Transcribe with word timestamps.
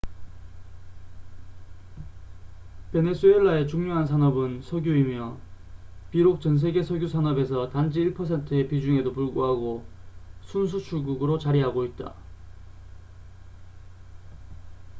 베네수엘라의 2.91 3.67
중요한 3.67 4.07
산업은 4.07 4.63
석유이며 4.63 5.37
비록 6.09 6.41
전 6.41 6.57
세계 6.57 6.81
석유 6.81 7.07
산업에서 7.07 7.69
단지 7.69 7.99
1퍼센트의 8.03 8.67
비중에도 8.67 9.13
불구하고 9.13 9.85
순 10.41 10.65
수출국으로 10.65 11.37
자리하고 11.37 11.85
있다 11.85 12.15